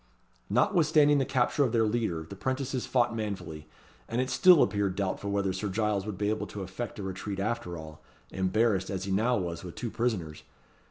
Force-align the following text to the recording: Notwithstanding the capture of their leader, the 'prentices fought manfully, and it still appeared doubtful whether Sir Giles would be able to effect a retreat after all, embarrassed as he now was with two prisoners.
Notwithstanding 0.49 1.19
the 1.19 1.25
capture 1.27 1.63
of 1.63 1.73
their 1.73 1.83
leader, 1.85 2.25
the 2.27 2.35
'prentices 2.35 2.87
fought 2.87 3.15
manfully, 3.15 3.67
and 4.09 4.19
it 4.19 4.31
still 4.31 4.63
appeared 4.63 4.95
doubtful 4.95 5.29
whether 5.29 5.53
Sir 5.53 5.69
Giles 5.69 6.07
would 6.07 6.17
be 6.17 6.31
able 6.31 6.47
to 6.47 6.63
effect 6.63 6.97
a 6.97 7.03
retreat 7.03 7.39
after 7.39 7.77
all, 7.77 8.01
embarrassed 8.31 8.89
as 8.89 9.03
he 9.03 9.11
now 9.11 9.37
was 9.37 9.63
with 9.63 9.75
two 9.75 9.91
prisoners. 9.91 10.41